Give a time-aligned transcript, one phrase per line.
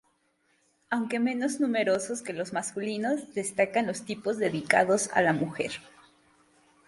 [0.89, 5.73] Aunque menos numerosos que los masculinos, destacan los tipos dedicados a la mujer.